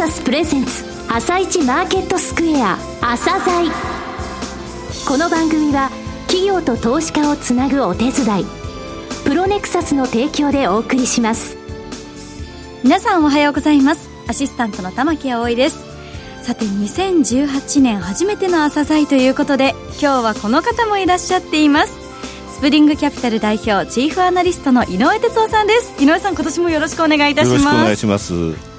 [0.00, 3.70] サスプレゼンツ朝一マーケットスクエア朝鮮。
[5.06, 5.90] この番組は
[6.26, 8.46] 企業と投資家をつなぐお手伝い
[9.26, 11.58] プロネクサスの提供でお送りします。
[12.82, 14.08] 皆さんおはようございます。
[14.26, 15.84] アシスタントの玉木葵です。
[16.40, 21.92] さて2018年初めての朝鮮ということで今日はこの方もいらっしゃっています。
[22.54, 26.02] スプリングキャピタル代表チーフアナリストの井上哲夫さんです。
[26.02, 27.64] 井上さん今年もよろしくお願いいたします。
[27.64, 28.69] よろしくお願いします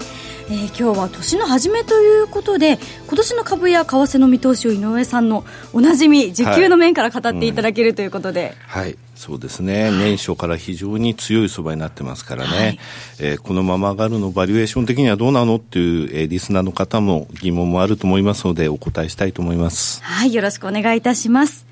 [0.51, 12.79] えー、今日は年の初めということで今年の株や為替の見通しを井上さんのおなじみ時給の面から語っていただけるということで、はい、はい、そうですね、年初から非常に強い相場になってますからね、はい、
[13.19, 20.03] えー、このまま上がるのバリエーション的にはどうなのっていう、えー、リスナーの方も疑問もあると思いますのでお答えしたいと思います。
[20.03, 20.33] はい。
[20.33, 21.65] よろしくお願いいたします。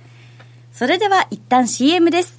[0.72, 2.39] それでは一旦 CM です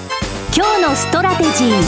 [0.53, 1.81] 今日のストラテジー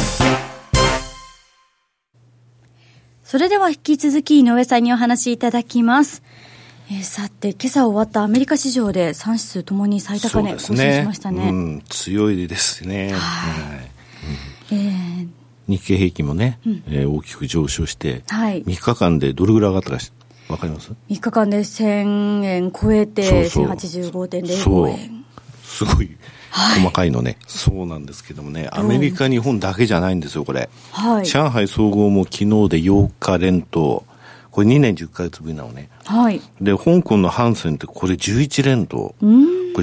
[3.25, 6.23] それでは引き続き井上さんにお話しいただきます。
[6.89, 11.45] えー、さて、今朝終わったアメリカ市場で3指数ともに最高値更新しましたね。
[11.45, 13.11] ねうん、強いですね。
[13.11, 13.75] は
[14.71, 14.73] い。
[14.73, 15.27] えー、
[15.67, 19.97] 日経平均もね、うん、えー、大きく上昇して、はい、3日間でどれぐらい上がったか
[20.47, 25.22] わかります ?3 日間で1000円超えて、1085.05円。
[25.73, 26.09] すごい。
[26.75, 30.69] 細かいのね、そうなんですけどもね、アメリカ、日本だけじゃないんですよ、これ。
[30.91, 32.45] はい、上海総合も昨日で
[32.77, 34.05] 8日連投。
[34.51, 35.89] これ2年10ヶ月ぶりなのね。
[36.05, 36.39] はい。
[36.61, 38.97] で、香港のハンセンってこれ11連投。
[38.97, 39.27] これ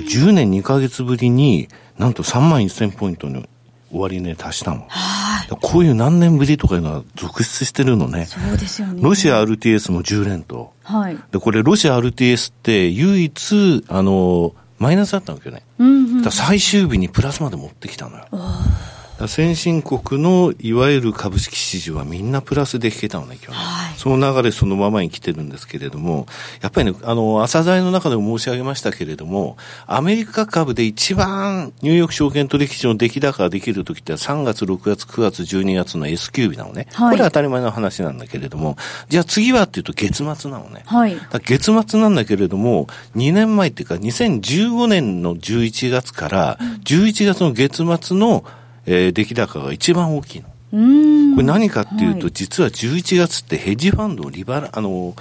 [0.05, 1.69] 10年2ヶ月ぶりに、
[1.99, 3.45] なんと3万1000ポイントに
[3.93, 4.87] 終値達したの。
[4.89, 5.49] はい。
[5.61, 8.27] こういう何年ぶりとかいうのは続出してるのね。
[8.27, 9.03] そうですよね。
[9.03, 10.73] ロシア RTS も10連投。
[10.84, 11.19] はい。
[11.33, 15.63] で、これロシア RTS って唯一、あの、マイナスだったわけよね。
[15.79, 18.25] うんうん、最終日にプラスまで持ってきたのよ。
[19.28, 23.64] 先進国のいわゆる株式市場はみんなプラスで引けたのね、今日ね。
[23.66, 26.26] はい、その流れそのままに来てるんですけれども、
[26.62, 36.87] やっぱりね、あの、朝材の中でも申し上げましたけれども、アメリカ株で一番ニューヨーク証券取引所の出来高ができる時って3月、6月、9月、12月の S q 日なのね。
[36.92, 38.76] はい、これは当たり前の話なんだけれども、
[39.08, 40.82] じゃあ次はっていうと月末なのね。
[40.87, 48.44] はい、月末なんだけれども、2年前っていうか2015年の11月から11月の月末の
[48.87, 50.49] えー、出来高が一番大きいの。
[51.35, 55.15] これ何かっていうと、はい、実は11月ってヘッジファンドをリバラ、あの、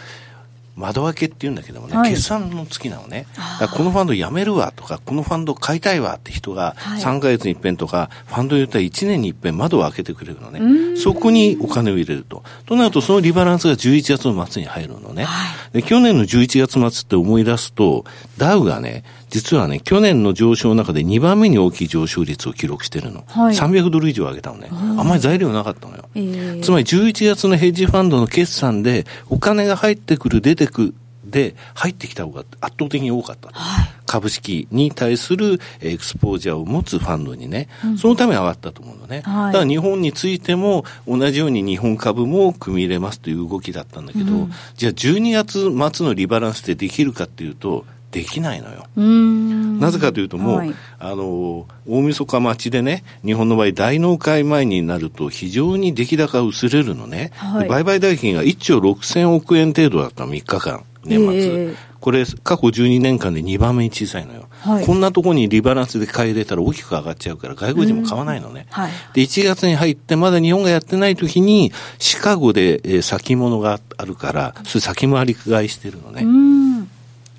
[0.79, 3.27] 窓開けって言うんだけどもね、はい、決算の月なのね。
[3.75, 10.95] このファンドやめるわとか、このファンド買いたいわって人が3ヶ月に一遍とか、ファンドによっては1年に一遍窓を開けてくれるのね。
[10.97, 12.43] そこにお金を入れると。
[12.65, 15.25] となると、そのリバランスが11月の末に入るのね。
[15.25, 18.05] はい、で去年の11月末って思い出すと、
[18.37, 23.23] ダウがね、実はね、去年の上昇の中で2番目に大きい上昇率を記録してるの。
[23.27, 24.69] はい、300ドル以上上げたのね。
[24.71, 26.09] あんまり材料なかったのよ。
[26.15, 30.93] えー、つまり11月のヘッジファンドの決算で、お金が入ってくる、出てく
[31.29, 48.85] で入ってきた方が圧倒的に多かった、はい、株式に対するエクスポージャーを持つファンドにね、うん、そのために上がったと思うのね、はい、だから日本についても同じように日本株も組み入れますという動きだったんだけど、うん、じゃあ12月末のリバランスでできるかっていうとできないのよ。
[48.95, 57.31] なぜかというともう、はい、あの、大晦日待ちでね、日本の場合大納会前になると非常に出来高薄れるのね。
[57.35, 61.27] はい、売買代金が1兆6000億円程度だったの、3日間、年末。
[61.35, 64.49] えー、これ、過去12年間で2番目に小さいのよ。
[64.61, 68.67] はい、こんなところにリバランスで買い入れたら大きく上がっちゃうから外国人も買わないのね。
[68.71, 76.23] はい、で、1月に入ってまだ日本がやってない時にシカゴで、えー、先物があるから、それ先回り買いしてるのね。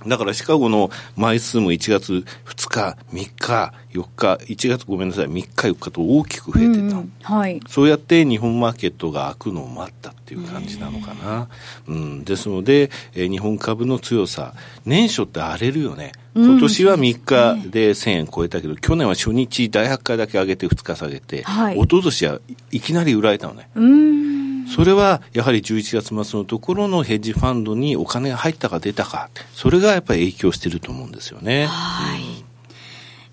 [0.06, 11.48] だからシカゴの枚数も1月2日、3日、4日、1月ごめんなさい、3日、4日と大きく増えてた、うんはい、そうやって日本マーケットが開くのを待ったっていう感じなのかな。
[11.86, 14.54] うん、ですので、えー、日本株の強さ、
[14.86, 16.12] 年初って荒れるよね。
[16.34, 23.68] 今年は3日で1000円超えたけど、うん、去年は初日大発会だけ上げて2日下げて、はい、一昨年はいきなり売られたのね。
[23.74, 24.29] うん
[24.74, 31.66] それはやはり11月末のところのヘッジファンドにお金が入ったか出たか、それがやっぱり影響してると思うんですよね。
[31.66, 32.50] はい。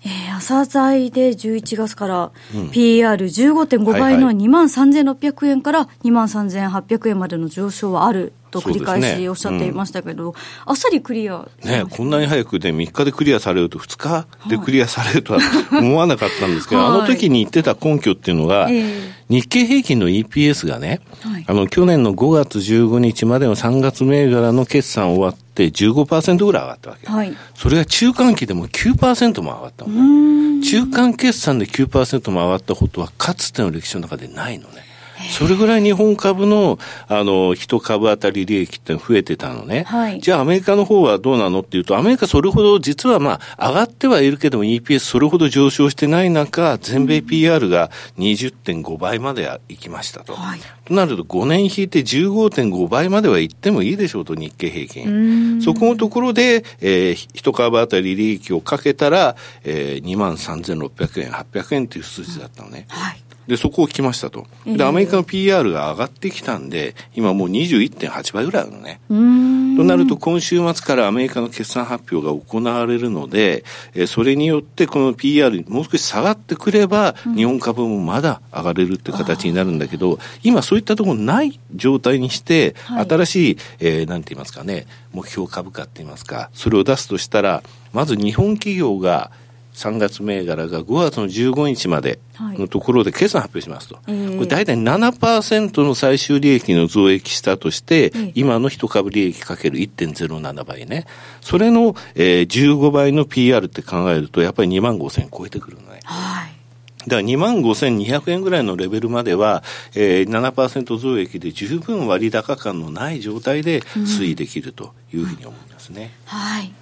[0.04, 10.32] えー、朝剤で11月から PR15.5 倍の2万3600円から2万3800円までの上昇はあると繰り返しおっしゃっていましたけど、ねうん、
[10.66, 15.40] あっさりクリアねこんなに早くで、ね、3日でクリアされると、2日でクリアされるとは
[15.72, 27.06] 思わなかったんですけど、はい、あの時に言ってた根拠っていうのが、えー、日経平均の EPS がね、はい、あの去年の5月15日までの3月銘柄の決算終わって15%ぐらい上がったわけ。
[27.06, 30.62] はい、それが中間期でも9%も上がったのね。
[30.62, 34.87] 中間決算で9%も上がったことは、かつての歴史の中でないのね。
[35.30, 36.78] それぐらい日本株の、
[37.08, 39.84] あの、一株当たり利益って増えてたのね。
[39.84, 50.34] はい、じゃあアメリカの方はどうなのっていうと、アメリカそれほど実はまあ、上がってはいるけども EPS それほど上昇してない中、全米 PR が20.5倍までいきましたと。
[50.34, 55.60] はい、となると5年引いて15.5倍まではいってもいいでしょうと、日経平均。
[55.62, 62.86] そこのところで、えー、一株当たり利益をかけたら、えー、2万3600円、800円という数字だったのね。
[62.88, 64.46] はいで、そこを来ましたと。
[64.66, 69.00] で、アメリカの PR が上がってきたんで、今もう21.8倍ぐらいあるのね。
[69.08, 73.64] となると、今週末からアメリカの決算発表が行われるので、
[73.94, 82.74] えそれによってこの PR もう少し下がってくれば、日本株もまだ上がれるって形になるんだけど、今そういったところない状態にして、
[83.08, 87.62] 新しい、えー、なんて言いますかね、目標株価って言いますか、それを出すとしたら、
[87.94, 89.30] まず日本企業が
[89.78, 93.94] 3月銘柄が5月の15日までのところで決算発表しますと。
[93.94, 101.06] はい、これ大体7%の最終利益の増益したとして、今の一株利益かける1.07倍ね。
[101.40, 106.00] それの、えー、15倍の PR って考えると、やっぱり2万5千超えてくるのね。
[106.04, 106.58] はい
[107.06, 109.62] だから2万5200円ぐらいのレベルまでは、
[109.94, 116.12] えー、7%増益で十分割高感のない状態で推移できるというふうに思いますね。
[116.30, 116.72] うん、はい。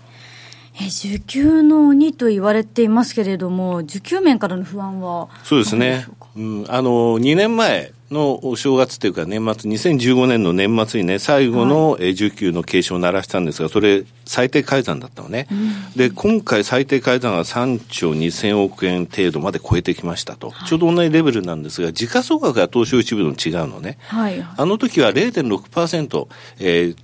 [0.78, 6.06] え需給の鬼と言われていますけれども、需給面からの不安はそうですね、
[6.36, 26.28] うん、あの2年前のお正月というか、年末、2015年の年末にね、最後の需給の警鐘を鳴らしたんですが、それ、最低改ざんだったのね、うん、で今回、最低改ざんは3兆2000億円程度まで超えてきましたと、はい、ちょうど同じレベルなんですが、時価総額が東証一部の違うのね、はい、あの時は0.6%、
[26.60, 26.96] えー、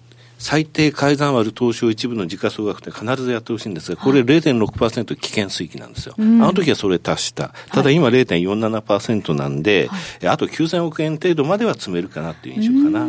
[0.42, 6.16] 最低改ざん割る東証一部の時価総額って必ずやってほしいんですが、これ0.6%危険水域なんですよ。
[6.18, 7.54] あの時はそれ達した。
[7.70, 13.08] ただ今0.47%なんで、はい、あと9000億円程度までは積めるかなっていう印象かな。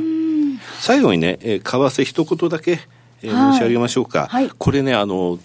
[0.79, 2.81] 最後にね、え為替一言だけ、
[3.23, 4.27] えー、申し上げましょうか。
[4.29, 5.39] はい、これね、あの、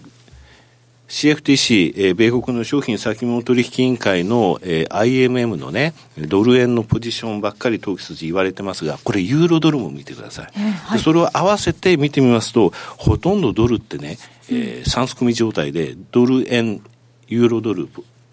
[1.09, 10.47] CFTC、えー、米国の商品先物取引委員会の、えー、IMM のね、ドル円のポジションばっかり投機筋言われてますが、これユーロドルも見てください。
[10.55, 14.17] えーはい、でそれを合わせて見てみますと、ほとんどドルってね、
[14.49, 16.81] えー、3すくみ状態で、ドル円、
[17.27, 17.89] ユーロドル、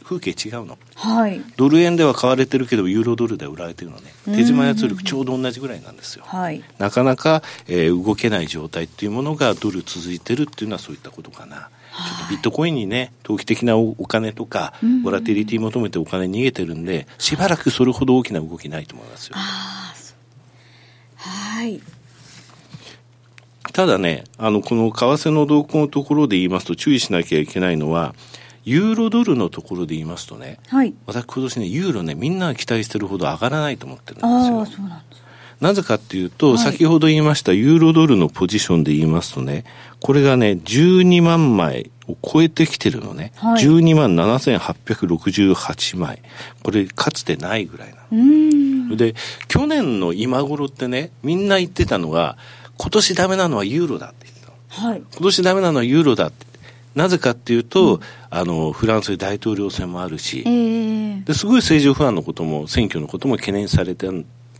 [0.07, 4.13] 風景違うの、はい、ドル円では買われてるけどユーロドルでは売られてるのね。
[4.25, 19.37] 手締まい圧力ちょうど同じぐらいなんですよ、はい、なかなか、えー、動けない状態っていうものがドル続いてるっていうのはそういったことかなちょっとビットコインにね、投機的なお金とか、ボラティリティ求めてお金逃げてるんで、しばらくそれほど大きな動きないと思いますよ。
[21.17, 21.81] はい。
[23.73, 28.15] ただね、あの、この為替の動向のところで言いますと注意しなきゃいけないのは、
[28.65, 34.61] ユーロドルのところで言いますとね、はい、私今年ね、ユーロね、みんなが期待してるほど上がらないと思ってるんですよ。
[34.61, 35.26] あそうなんです
[35.61, 39.65] なぜかっていうと、はい、先ほど言いましたユーロドルのポジションで言いますとね、
[40.01, 43.33] これがね、12万枚を超えてきてるのね。
[43.37, 46.23] はい、12万7868枚。
[46.63, 48.97] これ、かつてないぐらいなの。
[48.97, 49.15] で、
[49.49, 52.37] 去年の今頃ってね、みんな言ってたのが、
[52.77, 54.91] 今年ダメなのはユーロだって言ってたの。
[54.91, 56.47] はい、今年ダメなのはユーロだって。
[56.95, 64.09] なぜかっていうと、うん、あの、フランスで大統領選もあるし、えー、ですごい政治不安のことも、選挙のことも懸念されて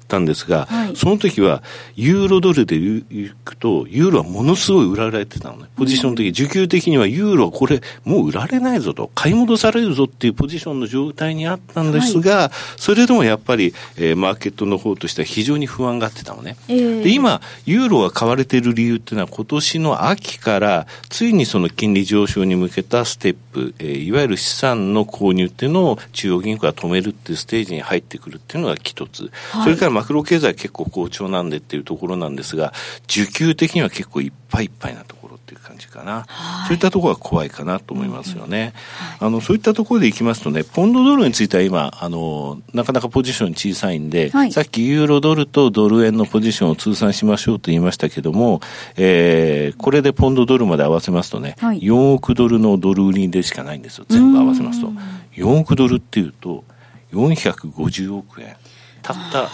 [0.07, 1.63] たんですが、はい、その時は
[1.95, 3.05] ユーロドルでい
[3.45, 5.67] くと、ユーロはものすごい売られてたのね。
[5.77, 16.57] ポジション的、需給的にはユーロはこれもう売られないぞと、買い戻されるぞっていうポジションの状態にあったんですが、はい、それでもやっぱり、えー、マーケットの方としては非常に不安がってたのね。
[16.69, 29.31] えー、で、今、ユーロが買われている理由っていうのは今年の秋からついにその金利上昇に向けたステップ、えー、いわゆる資産の購入っていうのを中央銀行が止めるっていうステージに入ってくるっていうのが一つ。
[29.51, 32.73] はい、それからマクロ経済結構好調なんでっていうところなんですが、
[33.07, 36.27] 需給的には結構いっぱいいっぱいなところっっていう感じかな。
[36.67, 38.75] そういったところが怖いかなと思いますよね。
[39.21, 48.61] あの、そういったところでいきますとね、ポンドドルについては今、あの、なかなかポジション小さいんで、はい、さっきユーロドルとドル円のポジションを通算しましょうと言いましたけども、
[48.97, 54.07] えー、これでポンドドルまで合わせますとね、はい、4億ドルのドル売りでしかないんですよ。
[54.09, 54.93] 全部合わせますと。
[55.37, 56.65] 4億ドルっていうと、
[57.13, 58.57] 450億円。
[59.03, 59.49] たった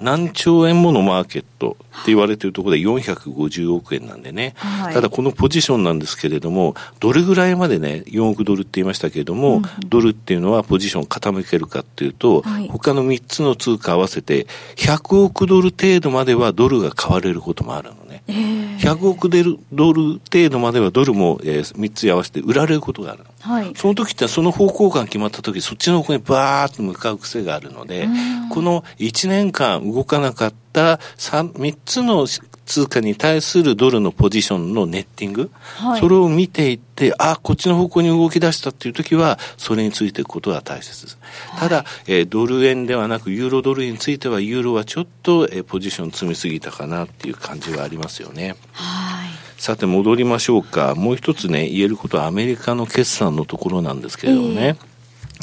[0.00, 18.22] 何兆円ものマーケットって言われているところで450億円なんでね、はい、ただこのポジションなんですけれども、どれぐらいまでね、4億ドルって言いましたけれども、うん、ドルっていうのはポジション傾けるかっていうと、はい、他の3つの通貨合わせて100億ドル程度まではドルが買われることもあるのね。
[18.28, 19.30] えー、100億
[19.72, 23.30] ドル程度まではドルも、えー、3つ合わせて売られることがあるの。
[23.40, 28.08] はい、その時ってその方向感決まった時、そっちの方向にバーッと向かう癖があるので、
[28.50, 32.26] この1年間動かなかった3、3つの
[32.66, 41.18] 通貨に対するドルのポジションのネッティング、はい、それを見ていって、あ、こっちの方向に動き出したっていう時は、それについていくことが大切です。
[41.50, 48.56] はい、ただ、えー、ドル円ではなく、ユーロドルについては、ユーロはちょっと、えー、ポジション積みすぎたかなっていう感じはありますよね。
[48.72, 49.26] はい
[49.58, 50.94] さて戻りましょうか。
[50.94, 54.66] もう一つね、言えることはアメリカの決算のところなんですけれどもね。
[54.66, 54.95] えー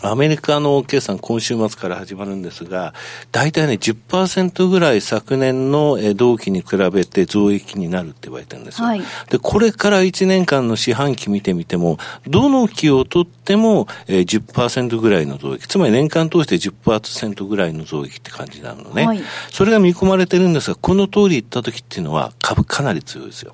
[0.04, 2.94] アメリカの決算今週末から始まるんですが、
[3.32, 8.88] 大体ね、10%ぐらい昨年の同期に比べて増益になるって言われてるんですよ。
[8.88, 19.06] はい、で、これから1年間の四半期見てみても、どの期をとっても10%ぐらいの増益、つまり年間通して10%ぐらいの増益って感じなのね。
[19.06, 23.54] はい、それが見込まれてるんですが、この通り言った時っていうのは株かなり強いですよ。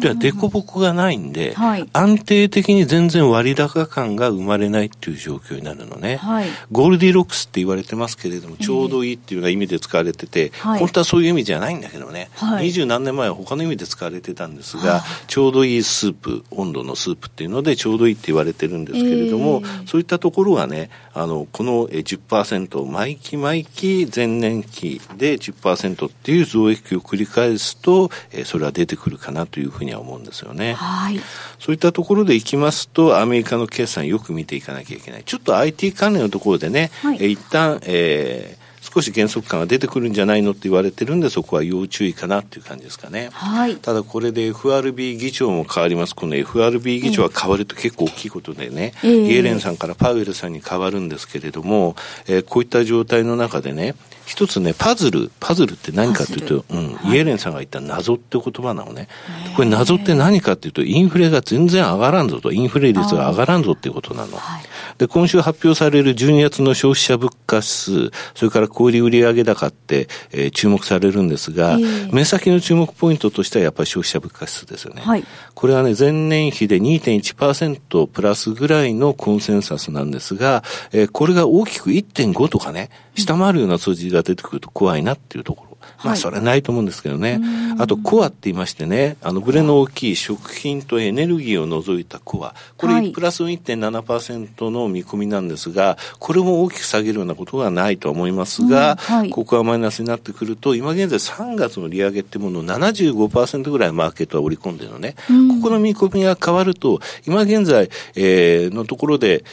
[0.00, 30.74] では、凸凹がないんで、はい、安定的に全然割高感が生まれないっていう状況になるのね、はい、ゴールディロックスって言われてますけれども、ちょうどいいっていうような意味で使われてて、はい、本当はそういう意味じゃないんだけどね、二、十、何年前は他の意味で使われてたんですが、ちょうどいいスープ、温度のスープっていうので、ちょうどいいって言われてるんですけれども、えー、そういったところがね、あの、この10%、毎期毎期前年期で10%っていう増益を繰り返すと、えそれは出てくるかなというふうには思うんですよね。
[30.74, 31.20] はい。
[31.58, 35.24] そういったところでいきますと、アメリカの決算よく見ていかなきゃいけない。
[35.24, 38.60] ちょっと IT 関連のところでね、はい、え一旦、えー、
[38.92, 43.28] 少し減速感が出てくるんじゃないのって言われてるんで、そこは要注意かなっていう感じですかね。
[43.32, 43.76] はい。
[43.76, 46.16] ただこれで FRB 議長も変わります。
[46.16, 51.94] この FRB 議長が変わると結構大きいことでね、えー、イエレンさんからパウエルさんに変わるんですけれども、
[52.26, 53.94] えー、こういった状態の中でね、
[54.30, 59.08] 一つね、パズル、パズルって何かというと、うん、はい、イエレンさんが言った謎って言葉なのね。
[59.56, 64.36] これ謎って何かっていうと、インフレが全然上がらんぞと、インフレ率が上がらんぞっていうことなの。
[64.36, 64.62] はい、
[64.98, 71.78] で、今週発表される12月の消費者物価指数、それから小売売上高って、えー、注目されるんですが、
[72.12, 75.02] 目先の注目ポイントとしてはやっぱり消費者物価指数ですよね。
[75.02, 85.69] はい、これはね、前年比で2.1%プラスぐらいのコンセンサスなんですが、えー、これが大きく1.5とかね、下回るような数字が出てくると怖いなっていうところ。
[86.04, 87.40] まあ、それはないと思うんですけどね。
[87.78, 92.54] あと、コアって言いましてね、あの、ブレの大きい食品とエネルギーを除いたコア。
[92.76, 105.14] これ、プラス1.7%の見込みなんですが、これも大きく下げるようなことはないと思いますが、はい、ここはマイナスになってくると、今現在3月の利上げってものを75%ぐらいマーケットは織り込んでるのね。
[105.62, 109.44] ここの見込みが変わると、今現在、えー、のところで、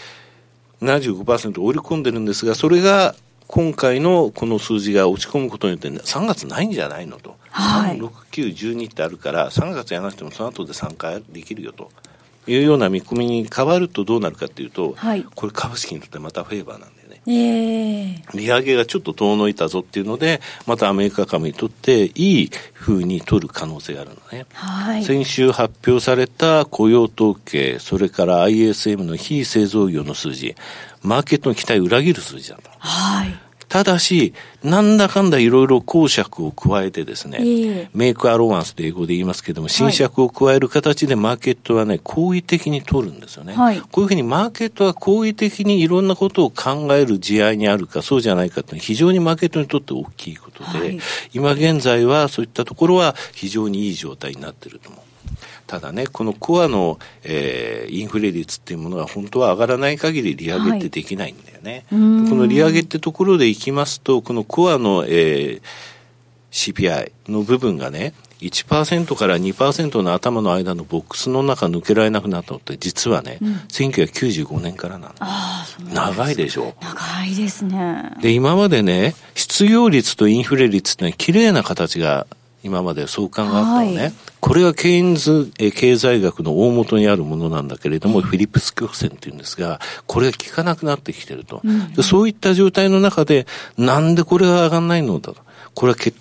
[0.81, 3.15] 75%織り込んでるんですが、それが
[3.47, 11.89] 今回のこの数字が落ち込むことによって3月ないんじゃないのと、はい、3、6、9、12ってあるから3月やらなくてもその後で参加できるよと。
[12.49, 16.91] いうような見込みに変わるとどうなるかというと、はい、これ株式にとってまたフェーバーなんだよ。
[16.93, 16.96] ね。
[17.27, 24.45] えー、利上げがちょっと遠のいたぞっていうので、またアメリカ株にとっていい風に取る可能性があるのね。
[24.53, 30.55] はい、先週発表された雇用統計、それから ISM の非製造業の数字、
[31.03, 32.69] マーケットの期待を裏切る数字だと。
[32.79, 33.46] はい。
[33.69, 34.33] ただし、
[34.63, 43.53] なんだかんだいろいろ公爵を加えてですね、えー、メイクアロワンスと英語で言いますけども、新爵を加える形でマーケットはね、好意的に取るんですよね。
[43.53, 50.99] はい、こういうふうにマーケットは好意的にいろんなことを考える地合いにあるか、そうじゃないかというのは非常にマーケットにとって大きいことで、はい、
[51.33, 55.06] 今現在はそういったところは非常にいい状態になっていると思う。
[55.67, 61.85] ただね、このコアの、えー、インフレ率っていうものは本当は上がらない限り利上げってできないんだよね。
[61.91, 65.61] はい、この利上げってところでいきますと、このコアの、えー、
[66.51, 75.93] CPI の部分がね、1%から2%の頭の間のボックスの中抜けられなくなったのって実はね、うん、1995年からなの。
[75.93, 76.75] 長いでしょ？
[76.81, 78.11] 長いですね。
[78.21, 82.27] で、今までね、失業率とインフレ率って、ね、綺麗な形が
[82.63, 83.97] 今まで相関があったのね。
[83.97, 93.47] はい、これはケインズ経済学の大元にあるものなんだけれども、フィリップス曲線っていうんですが、これが効かなくなってきてると、うんうん、そういった状態の中で、
[93.77, 95.37] なんでこれが上がんないのだと。
[95.73, 96.17] これは結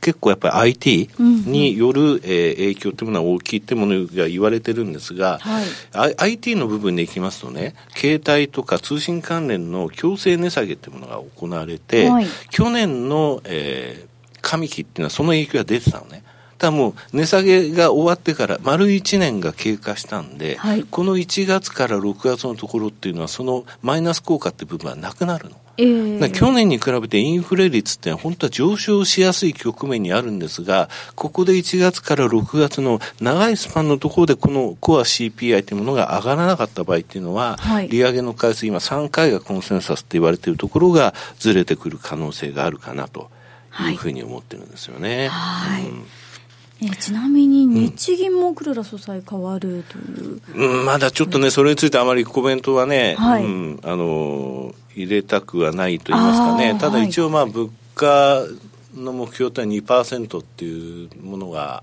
[0.00, 5.38] 結構やっぱり IT による、えー、影響というものは大きいっていうものが言われてるんですが、
[5.92, 14.09] はい、IT の部分でいきますとね、携帯とか通信関連の強制値下げっていうものが行われて、はい、去年の、えー、
[14.42, 16.22] 上期っていうのはその影響が出てたのね。
[16.60, 25.56] ただもう値下げが終わってから丸1年が経過したんで、はい、この1月から6月のところっていうのはそのマイナス効果っていう部分はなくなるの。
[25.78, 43.30] えー、去年に比べてインフレ率って本当は上昇しやすい局面にあるんですが、ここで1月から6月の長いスパンのところでこのコア CPI というものが上がらなかった場合っていうのは、はい、利上げの回数今3回がコンセンサスって言われているところがずれてくる可能性があるかなと
[43.90, 43.94] い。
[43.94, 45.28] うふうに思ってるんですよね。
[45.28, 46.06] はい、うん。
[46.82, 58.42] えちなみに日銀も黒田総裁変わるという、うん、まだちょっとね、それについてあまりコメントはね、はい、うん、あの入れたくはないと言いますかね、ただ一応、まあ、物価
[58.94, 61.82] の目標とは2%っていうものが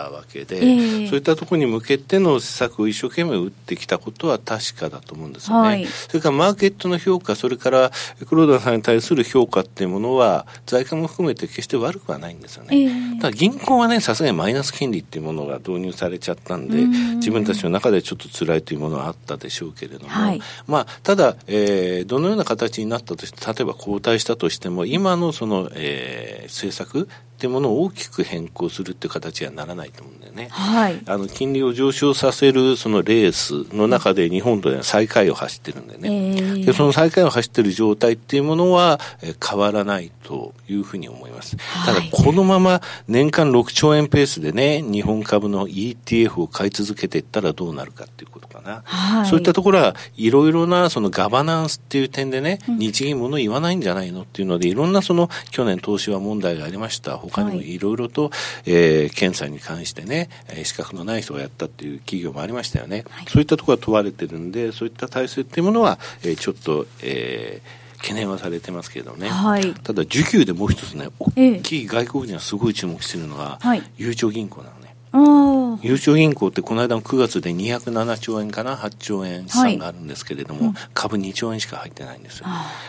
[0.00, 5.68] ったわけで、えー、そういったところに向けての施策を一生懸命打ってきたことは確かだと思うんですよね。
[5.68, 7.92] はい、それからマーケットの評価、それから
[8.28, 12.76] 黒田さんに対する評価っていうものは、財界も含めて決して悪くはないんですよね。
[12.76, 17.16] えー、ただ銀行はね、さすがにマイナス金利っていうものが導入されちゃったんで、ん。
[17.18, 27.08] 自分たちの中でちょっと辛いというものはあったでしょうけれども、はい、まあ、ただ、えー、どのような形になったとして、例えば後退したとしても、今のその、えー、政策
[27.44, 30.48] っていうものを大きく変更するっていう形にはならないと思うんだよね。
[30.50, 41.58] はい、あの金利を上昇させるそのレースの中で日本というのは最下位を走ってるんでね、えー、でその最下位を走ってる状態っていうものは、え変わらないというふうに思います。
[41.58, 48.80] はい、ただこのまま年間6兆円ペースでね日本株の ETF を買い続けていったらどうなるかっていうことかな。
[48.86, 57.18] はい、そういったところはいろいろなそのガバナンスっていう点でね、日銀もの言わないんじゃないのっていうのでいろんなその去年投資は問題がありました。
[57.34, 57.78] 他にもい。
[57.78, 58.30] ろいろと、
[58.66, 60.28] えー、検査に関してね、
[60.64, 63.04] 資格のない人がやったっていう企業もありましたよね。
[63.10, 73.58] はい、そういったところが問われてるんで、そういった体制っていうものは、えー、ちょっと、えー、懸念はされてますけどね、はい、ただ需給でもう一つね大きい外国人がすごい注目してるのが、
[73.96, 74.74] ゆうちょ銀行なの
[75.14, 82.46] ゆうちょ銀行ってこの間の9月で207兆円かな？8兆円資産があるんですけれども、はい、株2兆円しか入ってないんですよ、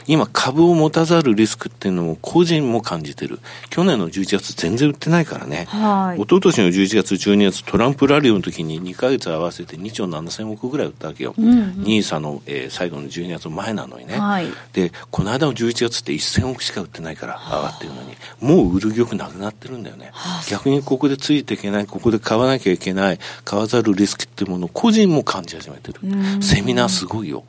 [0.07, 3.39] 今株を持たざるリスクっていうのを個人も感じてる。
[3.69, 18.15] 去年の11月全然売ってないからね、はい、一昨年の11月12月トランプラリーの時に2か月合わせて2兆7000億ぐらい売ったわけよ、うんうん、ニーサの、えー、最後の12月前なのにね、はい、でこの間の11月って1000億しか売ってないから上がってるのに。
[18.41, 20.11] もう売る玉なくなってるんだよね。
[20.49, 25.99] 逆にここでついていけないここで買わなきゃいけない買わざるリスクっていうものを個人も感じ始めてる。
[26.41, 27.43] セミナーすごいよ。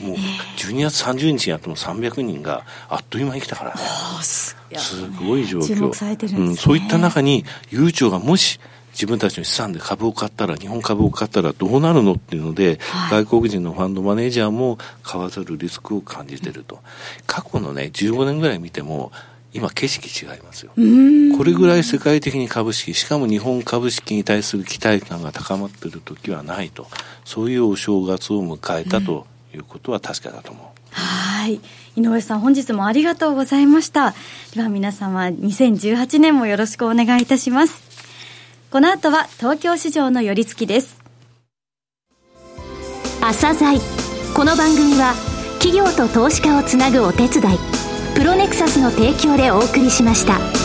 [0.00, 0.16] もう
[0.56, 3.80] 12月30日にやっても300人があっという間に来たからね。
[4.22, 4.56] す
[5.10, 8.58] ごい状況、ね、うん、そういった中に悠長がもし
[8.92, 16.80] 自分たちの資産で株を買ったら、日本株を買ったらどうなるのっていうので、はい、外国人のファンドマネージャーも買わざるリスクを感じてると。
[17.26, 19.10] 過去のね、15年ぐらい見ても、
[19.54, 20.72] 今景色違いますよ。
[21.36, 26.86] これぐらい世界的に株式、しかも日本株式に対する期待感が高まっている時はないと、
[27.24, 30.66] そういうお正月を迎えたということは確かだと思う。
[30.90, 31.60] はい。
[31.96, 34.14] 井上さん、本日もありがとうございました。
[34.54, 37.82] では皆様、2018年もよろしくお願いいたします。
[38.70, 41.02] この後は東京市場の寄り付きです。
[43.20, 43.78] 朝鮮
[44.34, 45.14] この番組は
[45.60, 47.81] 企業と投資家をつなぐお手伝い
[48.14, 50.61] プロネクサスの提供でお送りしました。